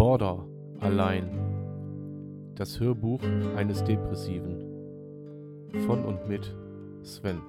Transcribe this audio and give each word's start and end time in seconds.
Border 0.00 0.46
allein. 0.80 1.28
Das 2.54 2.80
Hörbuch 2.80 3.22
eines 3.54 3.84
Depressiven. 3.84 4.56
Von 5.84 6.06
und 6.06 6.26
mit 6.26 6.56
Sven. 7.02 7.42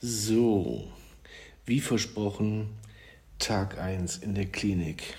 So, 0.00 0.84
wie 1.66 1.80
versprochen, 1.80 2.70
Tag 3.38 3.78
1 3.78 4.16
in 4.16 4.34
der 4.34 4.46
Klinik. 4.46 5.18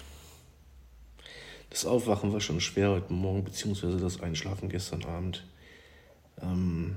Das 1.69 1.85
Aufwachen 1.85 2.33
war 2.33 2.41
schon 2.41 2.59
schwer 2.59 2.89
heute 2.89 3.13
Morgen, 3.13 3.43
beziehungsweise 3.43 3.97
das 3.97 4.19
Einschlafen 4.19 4.67
gestern 4.67 5.05
Abend. 5.05 5.45
Ähm, 6.41 6.95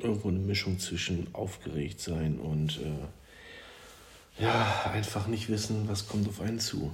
irgendwo 0.00 0.26
eine 0.26 0.40
Mischung 0.40 0.80
zwischen 0.80 1.32
aufgeregt 1.36 2.00
sein 2.00 2.40
und 2.40 2.80
äh, 2.80 3.06
ja, 4.38 4.90
einfach 4.92 5.26
nicht 5.26 5.48
wissen, 5.48 5.88
was 5.88 6.08
kommt 6.08 6.28
auf 6.28 6.40
einen 6.40 6.58
zu. 6.58 6.92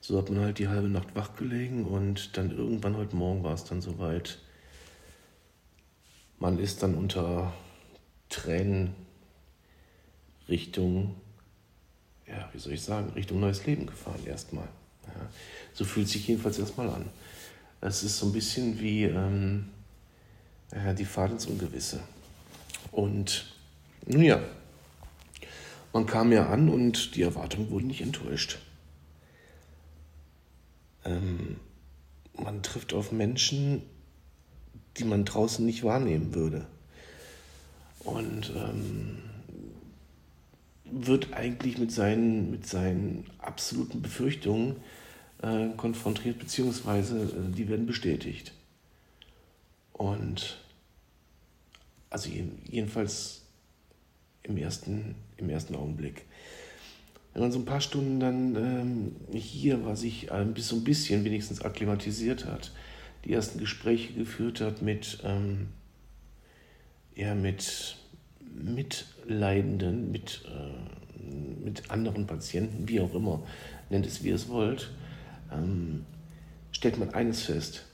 So 0.00 0.18
hat 0.18 0.30
man 0.30 0.44
halt 0.44 0.58
die 0.58 0.68
halbe 0.68 0.88
Nacht 0.88 1.14
wach 1.14 1.34
gelegen 1.36 1.84
und 1.84 2.36
dann 2.36 2.50
irgendwann 2.50 2.96
heute 2.96 3.16
Morgen 3.16 3.42
war 3.42 3.54
es 3.54 3.64
dann 3.64 3.80
soweit. 3.80 4.38
Man 6.38 6.58
ist 6.58 6.82
dann 6.82 6.94
unter 6.94 7.52
Tränen 8.28 8.94
Richtung, 10.48 11.16
ja, 12.26 12.48
wie 12.52 12.58
soll 12.58 12.74
ich 12.74 12.82
sagen, 12.82 13.10
Richtung 13.14 13.40
neues 13.40 13.66
Leben 13.66 13.86
gefahren 13.86 14.24
erstmal. 14.24 14.68
Ja, 15.06 15.28
so 15.72 15.84
fühlt 15.84 16.08
sich 16.08 16.28
jedenfalls 16.28 16.58
erstmal 16.58 16.90
an. 16.90 17.08
Es 17.80 18.02
ist 18.02 18.18
so 18.18 18.26
ein 18.26 18.32
bisschen 18.32 18.80
wie 18.80 19.04
ähm, 19.04 19.70
die 20.98 21.04
Fahrt 21.04 21.32
ins 21.32 21.46
Ungewisse. 21.46 22.00
Und 22.92 23.46
nun 24.06 24.22
ja, 24.22 24.40
man 25.96 26.04
kam 26.04 26.30
ja 26.30 26.50
an 26.50 26.68
und 26.68 27.16
die 27.16 27.22
Erwartungen 27.22 27.70
wurden 27.70 27.86
nicht 27.86 28.02
enttäuscht. 28.02 28.58
Ähm, 31.06 31.56
man 32.34 32.62
trifft 32.62 32.92
auf 32.92 33.12
Menschen, 33.12 33.80
die 34.98 35.04
man 35.04 35.24
draußen 35.24 35.64
nicht 35.64 35.84
wahrnehmen 35.84 36.34
würde. 36.34 36.66
Und 38.00 38.52
ähm, 38.54 39.22
wird 40.84 41.32
eigentlich 41.32 41.78
mit 41.78 41.90
seinen, 41.90 42.50
mit 42.50 42.66
seinen 42.66 43.24
absoluten 43.38 44.02
Befürchtungen 44.02 44.76
äh, 45.40 45.68
konfrontiert, 45.78 46.38
beziehungsweise 46.38 47.22
äh, 47.22 47.52
die 47.56 47.70
werden 47.70 47.86
bestätigt. 47.86 48.52
Und 49.94 50.58
also 52.10 52.28
jedenfalls 52.28 53.45
im 54.46 54.56
ersten, 54.56 55.14
im 55.36 55.50
ersten 55.50 55.74
Augenblick. 55.74 56.24
Wenn 57.32 57.42
man 57.42 57.52
so 57.52 57.58
ein 57.58 57.64
paar 57.64 57.80
Stunden 57.80 58.18
dann 58.18 58.56
ähm, 58.56 59.16
hier 59.32 59.84
war, 59.84 59.96
sich 59.96 60.30
äh, 60.30 60.44
bis 60.44 60.68
so 60.68 60.76
ein 60.76 60.84
bisschen 60.84 61.24
wenigstens 61.24 61.60
akklimatisiert 61.60 62.46
hat, 62.46 62.72
die 63.24 63.32
ersten 63.32 63.58
Gespräche 63.58 64.12
geführt 64.14 64.60
hat 64.60 64.80
mit, 64.82 65.18
ähm, 65.24 65.68
ja, 67.14 67.34
mit 67.34 67.96
Mitleidenden, 68.54 70.10
mit, 70.10 70.42
äh, 70.46 71.64
mit 71.64 71.90
anderen 71.90 72.26
Patienten, 72.26 72.88
wie 72.88 73.00
auch 73.00 73.14
immer, 73.14 73.42
nennt 73.90 74.06
es 74.06 74.24
wie 74.24 74.28
ihr 74.28 74.34
es 74.36 74.48
wollt, 74.48 74.90
ähm, 75.52 76.06
stellt 76.72 76.98
man 76.98 77.10
eines 77.10 77.42
fest 77.42 77.86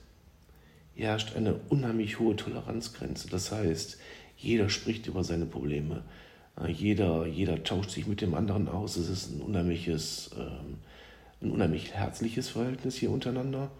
herrscht 0.95 1.35
eine 1.35 1.55
unheimlich 1.69 2.19
hohe 2.19 2.35
Toleranzgrenze. 2.35 3.29
Das 3.29 3.51
heißt, 3.51 3.97
jeder 4.37 4.69
spricht 4.69 5.07
über 5.07 5.23
seine 5.23 5.45
Probleme. 5.45 6.03
Äh, 6.59 6.71
jeder, 6.71 7.25
jeder 7.25 7.63
tauscht 7.63 7.91
sich 7.91 8.07
mit 8.07 8.21
dem 8.21 8.33
anderen 8.33 8.67
aus. 8.67 8.97
Es 8.97 9.09
ist 9.09 9.31
ein 9.31 9.41
unheimliches, 9.41 10.31
ähm, 10.37 10.77
ein 11.41 11.51
unheimlich 11.51 11.93
herzliches 11.93 12.49
Verhältnis 12.49 12.95
hier 12.95 13.11
untereinander. 13.11 13.71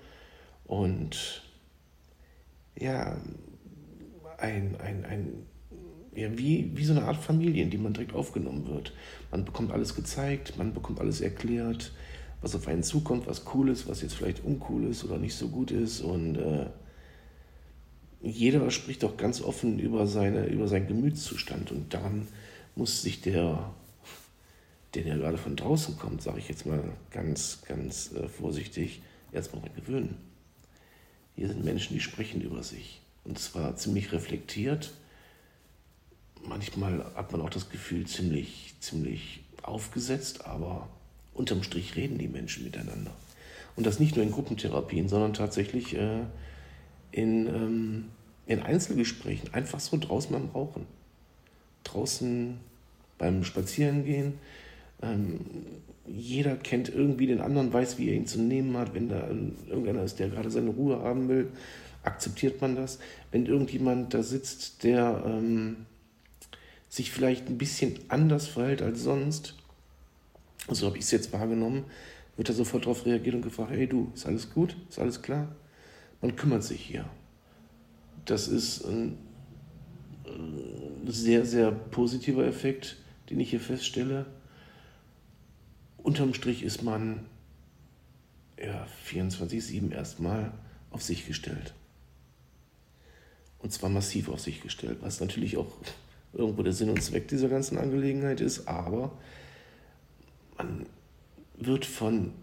Und 0.66 1.44
ja, 2.80 3.18
ein, 4.38 4.76
ein, 4.80 5.06
ein, 5.06 5.46
ja, 6.16 6.38
wie, 6.38 6.72
wie 6.76 6.86
so 6.86 6.94
eine 6.94 7.06
Art 7.06 7.18
Familie, 7.18 7.64
in 7.64 7.70
die 7.70 7.78
man 7.78 7.94
direkt 7.94 8.14
aufgenommen 8.14 8.68
wird. 8.68 8.94
Man 9.32 9.46
bekommt 9.46 9.72
alles 9.72 9.96
gezeigt, 9.96 10.58
man 10.58 10.74
bekommt 10.74 11.00
alles 11.00 11.22
erklärt, 11.22 11.92
was 12.42 12.56
auf 12.56 12.68
einen 12.68 12.84
zukommt, 12.84 13.28
was 13.28 13.46
cool 13.54 13.70
ist, 13.70 13.88
was 13.88 14.02
jetzt 14.02 14.16
vielleicht 14.16 14.44
uncool 14.44 14.86
ist 14.86 15.04
oder 15.04 15.18
nicht 15.18 15.36
so 15.36 15.48
gut 15.48 15.72
ist. 15.72 16.02
Und 16.02 16.36
äh, 16.36 16.66
jeder 18.22 18.70
spricht 18.72 19.04
doch 19.04 19.18
ganz 19.18 19.42
offen 19.42 19.80
über, 19.80 20.08
seine, 20.08 20.46
über 20.48 20.68
seinen 20.68 20.88
Gemütszustand 20.88 21.72
und 21.72 21.94
daran 21.94 22.28
muss 22.76 23.02
sich 23.02 23.22
der, 23.22 23.72
der 24.94 25.04
ja 25.04 25.16
gerade 25.16 25.38
von 25.38 25.56
draußen 25.56 25.98
kommt, 25.98 26.22
sage 26.22 26.40
ich 26.40 26.50
jetzt 26.50 26.66
mal 26.66 26.84
ganz, 27.12 27.60
ganz 27.68 28.12
äh, 28.14 28.28
vorsichtig, 28.28 29.02
erstmal 29.32 29.70
gewöhnen. 29.76 30.18
Hier 31.36 31.48
sind 31.48 31.64
Menschen, 31.64 31.94
die 31.96 32.02
sprechen 32.02 32.42
über 32.42 32.64
sich 32.64 33.02
und 33.24 33.40
zwar 33.40 33.76
ziemlich 33.76 34.12
reflektiert. 34.12 34.94
Manchmal 36.48 37.06
hat 37.16 37.32
man 37.32 37.42
auch 37.42 37.50
das 37.50 37.70
Gefühl, 37.70 38.06
ziemlich, 38.06 38.76
ziemlich 38.80 39.44
aufgesetzt, 39.62 40.46
aber 40.46 40.90
unterm 41.34 41.64
Strich 41.64 41.96
reden 41.96 42.18
die 42.18 42.28
Menschen 42.28 42.64
miteinander. 42.64 43.12
Und 43.76 43.86
das 43.86 44.00
nicht 44.00 44.16
nur 44.16 44.26
in 44.26 44.32
Gruppentherapien, 44.32 45.08
sondern 45.08 45.34
tatsächlich 45.34 45.96
äh, 45.96 46.24
in, 47.12 47.48
ähm, 47.48 48.06
in 48.46 48.62
Einzelgesprächen, 48.62 49.54
einfach 49.54 49.80
so 49.80 49.98
draußen 49.98 50.32
beim 50.32 50.50
Rauchen. 50.50 50.86
Draußen 51.84 52.60
beim 53.18 53.44
Spazierengehen. 53.44 54.34
Ähm, 55.02 55.40
jeder 56.06 56.56
kennt 56.56 56.90
irgendwie 56.90 57.28
den 57.28 57.42
anderen, 57.42 57.72
weiß, 57.72 57.98
wie 57.98 58.10
er 58.10 58.16
ihn 58.16 58.28
zu 58.28 58.42
nehmen 58.42 58.76
hat. 58.78 58.94
Wenn 58.94 59.10
da 59.10 59.28
irgendeiner 59.28 60.04
ist, 60.04 60.20
der 60.20 60.30
gerade 60.30 60.52
seine 60.52 60.70
Ruhe 60.70 61.00
haben 61.00 61.30
will, 61.30 61.50
akzeptiert 62.04 62.62
man 62.62 62.76
das. 62.76 63.00
Wenn 63.32 63.46
irgendjemand 63.46 64.14
da 64.14 64.24
sitzt, 64.24 64.84
der 64.84 65.24
ähm, 65.26 65.86
sich 66.90 67.12
vielleicht 67.12 67.48
ein 67.50 67.58
bisschen 67.58 68.00
anders 68.10 68.48
verhält 68.48 68.82
als 68.82 69.02
sonst, 69.02 69.56
so 70.70 70.86
habe 70.88 70.98
ich 70.98 71.06
es 71.06 71.12
jetzt 71.12 71.34
wahrgenommen, 71.34 71.86
wird 72.36 72.50
er 72.50 72.56
sofort 72.56 72.86
darauf 72.86 73.06
reagiert 73.06 73.36
und 73.36 73.42
gefragt, 73.42 73.72
hey 73.72 73.88
du, 73.88 74.12
ist 74.14 74.26
alles 74.26 74.54
gut? 74.54 74.76
Ist 74.90 75.00
alles 75.00 75.22
klar? 75.22 75.56
Man 76.22 76.36
kümmert 76.36 76.64
sich 76.64 76.82
hier. 76.82 77.06
Das 78.26 78.48
ist 78.48 78.86
ein 78.86 79.18
sehr, 81.06 81.46
sehr 81.46 81.72
positiver 81.72 82.46
Effekt, 82.46 82.98
den 83.30 83.40
ich 83.40 83.50
hier 83.50 83.60
feststelle. 83.60 84.26
Unterm 85.98 86.34
Strich 86.34 86.64
ist 86.64 86.84
man 86.84 87.26
ja, 88.58 88.88
24-7 89.10 89.92
erstmal 89.92 90.52
auf 90.92 91.02
sich 91.02 91.26
gestellt. 91.28 91.74
Und 93.60 93.72
zwar 93.72 93.90
massiv 93.90 94.30
auf 94.30 94.42
sich 94.42 94.62
gestellt, 94.62 94.98
was 95.02 95.20
natürlich 95.20 95.58
auch 95.58 95.72
irgendwo 96.34 96.64
der 96.64 96.74
Sinn 96.74 96.90
und 96.90 97.02
Zweck 97.02 97.28
dieser 97.28 97.48
ganzen 97.48 97.78
Angelegenheit 97.78 98.42
ist, 98.42 98.68
aber 98.68 99.18
man 100.58 100.86
wird 101.56 101.86
von 101.86 102.34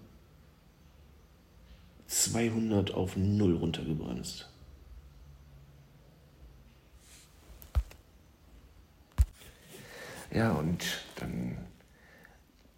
200 2.07 2.93
auf 2.93 3.17
0 3.17 3.57
runtergebremst. 3.57 4.49
Ja, 10.33 10.53
und 10.53 10.85
dann 11.17 11.59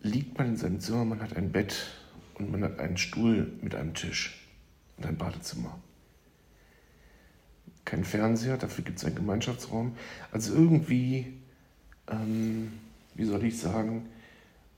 liegt 0.00 0.38
man 0.38 0.48
in 0.48 0.56
seinem 0.56 0.80
Zimmer, 0.80 1.04
man 1.04 1.20
hat 1.20 1.36
ein 1.36 1.52
Bett 1.52 1.86
und 2.34 2.50
man 2.50 2.64
hat 2.64 2.78
einen 2.78 2.96
Stuhl 2.96 3.52
mit 3.60 3.74
einem 3.74 3.94
Tisch 3.94 4.48
und 4.96 5.06
ein 5.06 5.16
Badezimmer. 5.16 5.78
Kein 7.84 8.04
Fernseher, 8.04 8.56
dafür 8.56 8.84
gibt 8.84 8.98
es 8.98 9.04
einen 9.04 9.16
Gemeinschaftsraum. 9.16 9.96
Also 10.30 10.54
irgendwie, 10.54 11.34
ähm, 12.08 12.72
wie 13.14 13.24
soll 13.24 13.44
ich 13.44 13.58
sagen, 13.58 14.08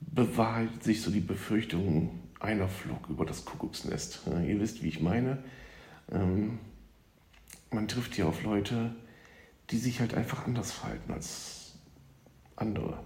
bewahrheitet 0.01 0.83
sich 0.83 1.01
so 1.01 1.11
die 1.11 1.21
Befürchtung 1.21 2.19
einer 2.39 2.67
Flug 2.67 3.09
über 3.09 3.25
das 3.25 3.45
Kuckucksnest. 3.45 4.21
ihr 4.45 4.59
wisst, 4.59 4.83
wie 4.83 4.89
ich 4.89 5.01
meine. 5.01 5.37
Ähm, 6.11 6.59
man 7.71 7.87
trifft 7.87 8.15
hier 8.15 8.27
auf 8.27 8.43
Leute, 8.43 8.93
die 9.69 9.77
sich 9.77 9.99
halt 9.99 10.13
einfach 10.13 10.45
anders 10.45 10.71
verhalten 10.71 11.13
als 11.13 11.64
andere. 12.55 12.99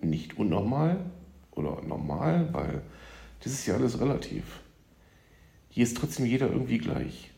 Nicht 0.00 0.38
unnormal 0.38 1.10
oder 1.52 1.82
normal, 1.82 2.48
weil 2.52 2.82
das 3.40 3.52
ist 3.52 3.66
ja 3.66 3.74
alles 3.74 4.00
relativ. 4.00 4.60
Hier 5.68 5.84
ist 5.84 5.96
trotzdem 5.96 6.26
jeder 6.26 6.50
irgendwie 6.50 6.78
gleich. 6.78 7.32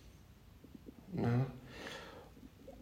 Ja? 1.16 1.46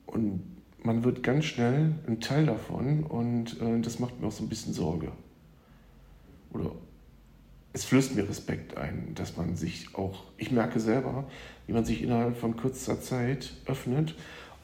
Und 0.06 0.42
man 0.82 1.04
wird 1.04 1.22
ganz 1.22 1.46
schnell 1.46 1.94
ein 2.06 2.20
Teil 2.20 2.46
davon 2.46 3.04
und 3.04 3.60
äh, 3.60 3.81
das 3.81 3.98
macht 3.98 4.20
mir 4.20 4.26
auch 4.26 4.32
so 4.32 4.44
ein 4.44 4.48
bisschen 4.48 4.75
Sorge. 4.75 5.12
Oder 6.52 6.72
es 7.72 7.84
flößt 7.84 8.14
mir 8.14 8.28
Respekt 8.28 8.76
ein, 8.76 9.14
dass 9.14 9.36
man 9.36 9.56
sich 9.56 9.94
auch, 9.94 10.25
ich 10.36 10.52
merke 10.52 10.78
selber, 10.78 11.25
wie 11.66 11.72
man 11.72 11.84
sich 11.84 12.02
innerhalb 12.02 12.36
von 12.36 12.56
kürzester 12.56 13.00
Zeit 13.00 13.52
öffnet 13.66 14.14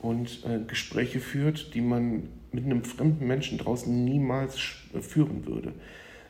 und 0.00 0.44
äh, 0.44 0.60
Gespräche 0.66 1.20
führt, 1.20 1.74
die 1.74 1.80
man 1.80 2.28
mit 2.52 2.64
einem 2.64 2.84
fremden 2.84 3.26
Menschen 3.26 3.58
draußen 3.58 4.04
niemals 4.04 4.58
führen 5.00 5.46
würde. 5.46 5.72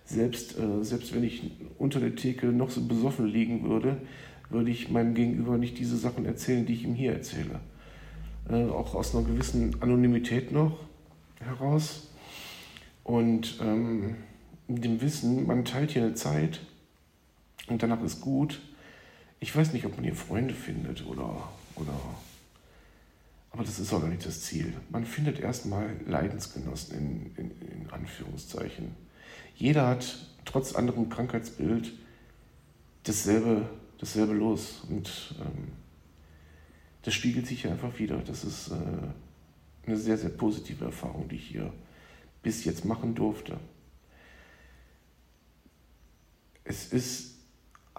selbst, 0.04 0.58
äh, 0.58 0.82
selbst 0.82 1.14
wenn 1.14 1.24
ich 1.24 1.50
unter 1.78 2.00
der 2.00 2.16
Theke 2.16 2.46
noch 2.46 2.70
so 2.70 2.86
besoffen 2.86 3.26
liegen 3.26 3.68
würde, 3.68 3.96
würde 4.50 4.70
ich 4.70 4.90
meinem 4.90 5.14
Gegenüber 5.14 5.56
nicht 5.56 5.78
diese 5.78 5.96
Sachen 5.96 6.26
erzählen, 6.26 6.66
die 6.66 6.74
ich 6.74 6.84
ihm 6.84 6.94
hier 6.94 7.12
erzähle. 7.12 7.60
Äh, 8.48 8.64
auch 8.64 8.94
aus 8.94 9.14
einer 9.14 9.24
gewissen 9.24 9.80
Anonymität 9.80 10.50
noch 10.50 10.78
heraus. 11.38 12.08
Und 13.04 13.58
ähm, 13.62 14.16
dem 14.68 15.00
Wissen, 15.00 15.46
man 15.46 15.64
teilt 15.64 15.92
hier 15.92 16.02
eine 16.02 16.14
Zeit 16.14 16.60
und 17.68 17.82
danach 17.82 18.02
ist 18.02 18.20
gut. 18.20 18.60
Ich 19.38 19.54
weiß 19.54 19.72
nicht, 19.72 19.86
ob 19.86 19.94
man 19.96 20.04
hier 20.04 20.14
Freunde 20.14 20.54
findet 20.54 21.06
oder, 21.06 21.48
oder 21.76 21.94
aber 23.50 23.64
das 23.64 23.78
ist 23.78 23.92
auch 23.92 24.00
gar 24.00 24.08
nicht 24.08 24.24
das 24.24 24.42
Ziel. 24.42 24.74
Man 24.90 25.04
findet 25.04 25.40
erstmal 25.40 25.96
Leidensgenossen 26.06 26.96
in, 26.96 27.36
in, 27.36 27.82
in 27.82 27.90
Anführungszeichen. 27.90 28.94
Jeder 29.56 29.88
hat 29.88 30.26
trotz 30.44 30.74
anderem 30.74 31.08
Krankheitsbild 31.08 31.92
dasselbe, 33.02 33.68
dasselbe 33.98 34.34
los. 34.34 34.82
Und 34.88 35.34
ähm, 35.40 35.72
das 37.02 37.14
spiegelt 37.14 37.46
sich 37.46 37.62
hier 37.62 37.72
einfach 37.72 37.98
wieder. 37.98 38.18
Das 38.18 38.44
ist 38.44 38.68
äh, 38.68 39.86
eine 39.86 39.96
sehr, 39.96 40.16
sehr 40.16 40.30
positive 40.30 40.84
Erfahrung, 40.84 41.28
die 41.28 41.36
ich 41.36 41.46
hier 41.48 41.72
bis 42.42 42.64
jetzt 42.64 42.84
machen 42.84 43.14
durfte. 43.14 43.58
Es 46.64 46.92
ist 46.92 47.29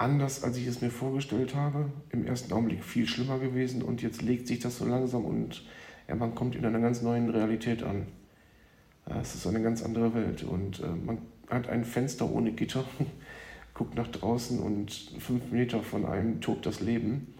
anders, 0.02 0.44
als 0.44 0.58
ich 0.58 0.68
es 0.68 0.82
mir 0.82 0.90
vorgestellt 0.90 1.56
habe. 1.56 1.92
Im 2.10 2.26
ersten 2.26 2.52
Augenblick 2.52 2.84
viel 2.84 3.08
schlimmer 3.08 3.40
gewesen 3.40 3.82
und 3.82 4.02
jetzt 4.02 4.22
legt 4.22 4.48
sich 4.48 4.60
das 4.60 4.78
so 4.78 4.86
langsam 4.86 5.26
und 5.26 5.64
ja, 6.08 6.16
man 6.16 6.36
kommt 6.36 6.56
in 6.56 6.66
einer 6.66 6.80
ganz 6.80 7.02
neuen 7.02 7.30
Realität 7.30 7.84
an. 7.84 8.08
Ja, 9.08 9.22
es 9.22 9.36
ist 9.36 9.48
eine 9.48 9.62
ganz 9.62 9.84
andere 9.84 10.14
Welt 10.14 10.44
und 10.44 10.80
äh, 10.80 10.88
man 10.88 11.20
hat 11.50 11.70
ein 11.70 11.86
Fenster 11.86 12.30
ohne 12.30 12.52
Gitter, 12.52 12.84
guckt 13.74 13.96
nach 13.96 14.08
draußen 14.08 14.60
und 14.60 14.92
fünf 15.20 15.52
Meter 15.52 15.82
von 15.82 16.06
einem 16.06 16.42
tobt 16.42 16.66
das 16.66 16.82
Leben. 16.82 17.34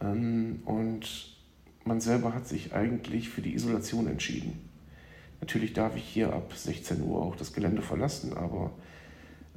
Ähm, 0.00 0.62
und 0.64 1.36
man 1.84 2.00
selber 2.00 2.34
hat 2.34 2.46
sich 2.48 2.74
eigentlich 2.74 3.28
für 3.28 3.42
die 3.42 3.54
Isolation 3.54 4.06
entschieden. 4.06 4.68
Natürlich 5.40 5.72
darf 5.72 5.96
ich 5.96 6.04
hier 6.04 6.32
ab 6.32 6.52
16 6.54 7.02
Uhr 7.02 7.22
auch 7.22 7.36
das 7.36 7.52
Gelände 7.52 7.82
verlassen, 7.82 8.36
aber 8.36 8.72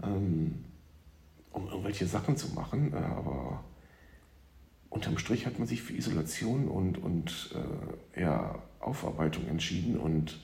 ähm, 0.03 0.65
um 1.53 1.67
irgendwelche 1.67 2.05
Sachen 2.05 2.37
zu 2.37 2.49
machen, 2.53 2.93
äh, 2.93 2.97
aber 2.97 3.63
unterm 4.89 5.17
Strich 5.17 5.45
hat 5.45 5.59
man 5.59 5.67
sich 5.67 5.81
für 5.81 5.93
Isolation 5.93 6.67
und, 6.67 6.97
und 6.97 7.55
äh, 8.15 8.21
ja, 8.21 8.61
Aufarbeitung 8.79 9.47
entschieden 9.47 9.97
und 9.97 10.39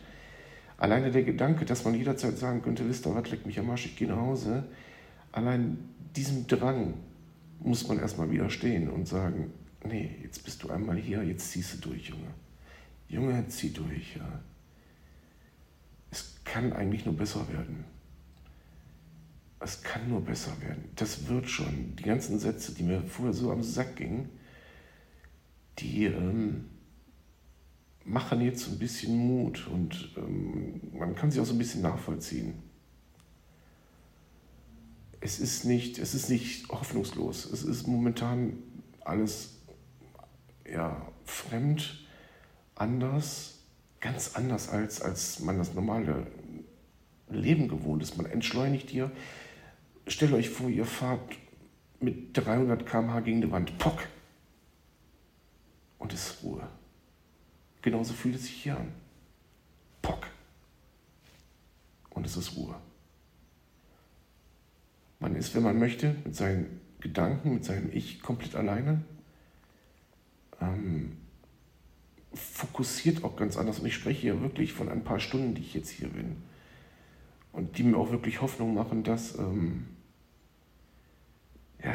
alleine 0.77 1.12
der 1.12 1.24
Gedanke, 1.24 1.65
dass 1.65 1.86
man 1.86 1.95
jederzeit 1.95 2.38
sagen 2.38 2.62
könnte, 2.62 2.88
wisst 2.88 3.06
ihr 3.06 3.15
was, 3.15 3.30
leck 3.30 3.45
mich 3.45 3.59
am 3.59 3.69
Arsch, 3.69 3.88
ich 3.88 3.95
gehe 3.95 4.07
nach 4.07 4.18
Hause, 4.18 4.63
allein 5.31 5.77
diesem 6.15 6.48
Drang 6.48 6.94
muss 7.59 7.88
man 7.88 8.00
erstmal 8.00 8.31
widerstehen 8.31 8.89
und 8.89 9.07
sagen, 9.07 9.51
nee, 9.83 10.15
jetzt 10.24 10.44
bist 10.45 10.63
du 10.63 10.69
einmal 10.69 10.98
hier, 10.98 11.24
jetzt 11.24 11.51
ziehst 11.51 11.74
du 11.74 11.89
durch, 11.89 12.09
Junge. 12.09 12.27
Junge, 13.09 13.48
zieh 13.48 13.71
durch, 13.71 14.15
ja. 14.15 14.39
Es 16.12 16.36
kann 16.45 16.74
eigentlich 16.74 17.06
nur 17.06 17.15
besser 17.15 17.48
werden 17.51 17.86
es 19.59 19.81
kann 19.81 20.09
nur 20.09 20.21
besser 20.21 20.51
werden. 20.62 20.89
Das 20.95 21.27
wird 21.27 21.50
schon. 21.50 21.95
Die 21.95 22.04
ganzen 22.04 22.39
Sätze, 22.39 22.74
die 22.74 22.83
mir 22.83 23.01
vorher 23.04 23.33
so 23.33 23.51
am 23.51 23.63
Sack 23.63 23.95
gingen, 23.95 24.30
die 25.80 26.06
ähm, 26.06 26.65
machen 28.04 28.42
jetzt 28.42 28.68
ein 28.69 28.80
bisschen 28.80 29.18
Mut 29.18 29.68
und 29.68 30.13
ähm, 30.18 30.81
man 30.94 31.15
kann 31.15 31.31
sie 31.31 31.39
auch 31.39 31.45
so 31.45 31.54
ein 31.54 31.57
bisschen 31.57 31.81
nachvollziehen. 31.81 32.54
Es 35.19 35.39
ist 35.39 35.65
nicht, 35.65 35.98
es 35.98 36.13
ist 36.13 36.30
nicht 36.30 36.69
hoffnungslos. 36.69 37.45
Es 37.45 37.63
ist 37.63 37.88
momentan 37.88 38.57
alles 39.04 39.56
ja, 40.71 41.12
fremd, 41.25 42.06
anders, 42.75 43.59
ganz 44.00 44.36
anders 44.36 44.69
als, 44.69 45.01
als 45.01 45.39
man 45.39 45.57
das 45.57 45.74
normale 45.74 46.27
Leben 47.30 47.68
gewohnt 47.68 48.04
ist. 48.04 48.18
Man 48.18 48.27
entschleunigt 48.27 48.89
hier 48.89 49.12
stellt 50.07 50.33
euch 50.33 50.50
vor, 50.50 50.69
ihr 50.69 50.86
fahrt 50.86 51.38
mit 52.00 52.36
300 52.38 52.86
km/h 52.86 53.19
gegen 53.21 53.42
die 53.42 53.51
Wand. 53.51 53.77
Pock! 53.77 54.07
Und 56.00 56.13
es 56.13 56.27
ist 56.27 56.44
Ruhe. 56.44 56.68
Genauso 57.81 58.13
fühlt 58.13 58.36
es 58.36 58.44
sich 58.44 58.63
hier 58.63 58.77
an. 58.77 58.92
Pock! 60.01 60.27
Und 62.12 62.25
es 62.25 62.38
ist 62.38 62.56
Ruhe. 62.56 62.75
Man 65.19 65.36
ist, 65.36 65.56
wenn 65.56 65.63
man 65.63 65.80
möchte, 65.80 66.15
mit 66.24 66.36
seinen 66.36 66.80
Gedanken, 67.00 67.56
mit 67.56 67.65
seinem 67.65 67.92
Ich 67.92 68.21
komplett 68.21 68.56
alleine. 68.56 69.04
Ähm, 70.62 71.18
fokussiert 72.33 73.24
auch 73.24 73.36
ganz 73.36 73.57
anders. 73.57 73.80
Und 73.80 73.88
ich 73.88 73.95
spreche 73.95 74.21
hier 74.21 74.42
wirklich 74.42 74.74
von 74.74 74.89
ein 74.89 75.04
paar 75.04 75.19
Stunden, 75.19 75.56
die 75.56 75.62
ich 75.62 75.74
jetzt 75.74 75.89
hier 75.89 76.09
bin. 76.09 76.38
Und 77.51 77.77
die 77.77 77.83
mir 77.83 77.98
auch 77.98 78.12
wirklich 78.12 78.42
Hoffnung 78.42 78.75
machen, 78.75 79.04
dass 79.04 79.38
ähm, 79.38 79.88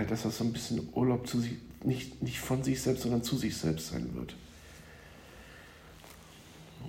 ja, 0.02 0.08
dass 0.08 0.22
das 0.22 0.38
so 0.38 0.44
ein 0.44 0.52
bisschen 0.52 0.88
Urlaub 0.94 1.26
zu 1.26 1.40
sich, 1.40 1.52
nicht, 1.84 2.22
nicht 2.22 2.40
von 2.40 2.62
sich 2.62 2.81
selbst, 2.81 3.02
sondern 3.02 3.22
zu 3.22 3.37
sich 3.37 3.56
selbst 3.56 3.88
sein 3.88 4.14
wird. 4.14 4.34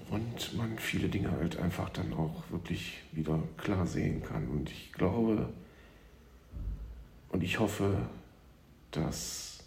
Und 0.10 0.58
man 0.58 0.78
viele 0.78 1.10
Dinge 1.10 1.32
halt 1.32 1.58
einfach 1.58 1.90
dann 1.90 2.14
auch 2.14 2.44
wirklich 2.50 3.00
wieder 3.12 3.42
klar 3.58 3.88
sehen 3.88 4.24
kann. 4.24 4.48
Und 4.48 4.70
ich 4.70 4.92
glaube 4.94 5.50
und 7.30 7.44
ich 7.44 7.60
hoffe, 7.60 7.98
dass 8.92 9.60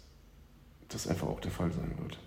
das 0.87 1.07
einfach 1.07 1.27
auch 1.27 1.41
der 1.41 1.51
Fall 1.51 1.71
sein 1.71 1.91
wird. 2.01 2.17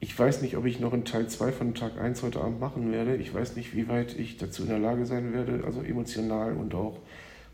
Ich 0.00 0.18
weiß 0.18 0.42
nicht, 0.42 0.58
ob 0.58 0.66
ich 0.66 0.78
noch 0.78 0.92
einen 0.92 1.06
Teil 1.06 1.26
2 1.26 1.52
von 1.52 1.74
Tag 1.74 1.98
1 1.98 2.22
heute 2.22 2.42
Abend 2.42 2.60
machen 2.60 2.92
werde. 2.92 3.16
Ich 3.16 3.32
weiß 3.32 3.56
nicht, 3.56 3.74
wie 3.74 3.88
weit 3.88 4.14
ich 4.18 4.36
dazu 4.36 4.64
in 4.64 4.68
der 4.68 4.78
Lage 4.78 5.06
sein 5.06 5.32
werde, 5.32 5.64
also 5.64 5.80
emotional 5.80 6.54
und 6.54 6.74
auch 6.74 6.98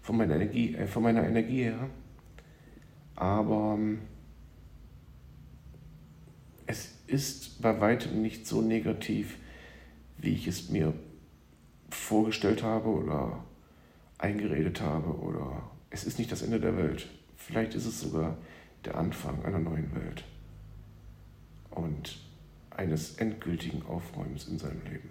von 0.02 0.16
meiner 0.16 0.36
Energie, 0.36 0.74
äh, 0.74 0.86
von 0.86 1.02
meiner 1.02 1.26
Energie 1.26 1.64
her. 1.64 1.88
Aber 3.16 3.74
ähm, 3.78 3.98
es 6.66 6.94
ist 7.06 7.60
bei 7.60 7.80
weitem 7.80 8.22
nicht 8.22 8.46
so 8.46 8.62
negativ, 8.62 9.36
wie 10.18 10.34
ich 10.34 10.46
es 10.46 10.70
mir 10.70 10.94
vorgestellt 11.90 12.62
habe 12.62 12.88
oder 12.88 13.44
eingeredet 14.18 14.80
habe 14.80 15.18
oder 15.18 15.70
es 15.90 16.04
ist 16.04 16.18
nicht 16.18 16.30
das 16.30 16.42
Ende 16.42 16.60
der 16.60 16.76
Welt. 16.76 17.08
Vielleicht 17.36 17.74
ist 17.74 17.86
es 17.86 18.00
sogar 18.00 18.36
der 18.84 18.96
Anfang 18.96 19.44
einer 19.44 19.58
neuen 19.58 19.94
Welt 19.94 20.24
und 21.70 22.18
eines 22.70 23.16
endgültigen 23.16 23.82
Aufräumens 23.86 24.46
in 24.46 24.58
seinem 24.58 24.82
Leben. 24.84 25.10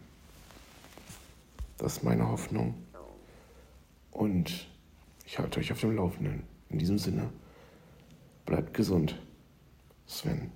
Das 1.78 1.98
ist 1.98 2.04
meine 2.04 2.28
Hoffnung. 2.28 2.76
Und 4.12 4.68
ich 5.30 5.38
halte 5.38 5.60
euch 5.60 5.72
auf 5.72 5.82
dem 5.82 5.96
Laufenden. 5.96 6.42
In 6.70 6.80
diesem 6.80 6.98
Sinne, 6.98 7.30
bleibt 8.48 8.74
gesund. 8.74 9.22
Sven. 10.08 10.52